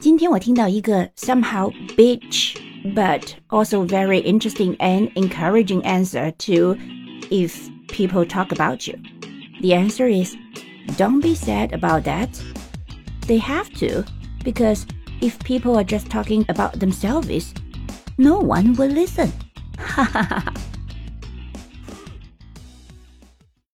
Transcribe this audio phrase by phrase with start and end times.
[0.00, 2.54] 今天我听到一个 somehow bitch
[2.94, 6.76] but also very interesting and encouraging answer to
[7.30, 8.96] if people talk about you.
[9.60, 10.36] The answer is
[10.96, 12.28] don't be sad about that.
[13.26, 14.04] They have to
[14.44, 14.86] because
[15.20, 17.52] if people are just talking about themselves,
[18.18, 19.32] no one will listen.
[19.76, 20.52] 哈哈哈哈。